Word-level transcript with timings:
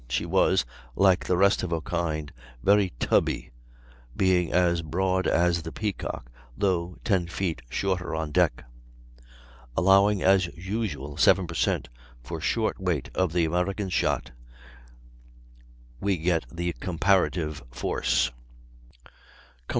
She 0.09 0.25
was, 0.25 0.65
like 0.95 1.25
the 1.25 1.37
rest 1.37 1.61
of 1.61 1.69
her 1.69 1.79
kind, 1.79 2.33
very 2.63 2.91
"tubby," 2.97 3.51
being 4.17 4.51
as 4.51 4.81
broad 4.81 5.27
as 5.27 5.61
the 5.61 5.71
Peacock, 5.71 6.31
though 6.57 6.95
10 7.03 7.27
feet 7.27 7.61
shorter 7.69 8.15
on 8.15 8.31
deck. 8.31 8.65
Allowing, 9.77 10.23
as 10.23 10.47
usual, 10.57 11.17
7 11.17 11.45
per 11.45 11.53
cent, 11.53 11.87
for 12.23 12.41
short 12.41 12.79
weight 12.79 13.11
of 13.13 13.31
the 13.31 13.45
American 13.45 13.89
shot, 13.89 14.31
we 15.99 16.17
get 16.17 16.45
the 16.51 16.73
COMPARATIVE 16.79 17.61
FORCE. 17.69 18.29
Tons. 18.31 19.13
No. 19.69 19.69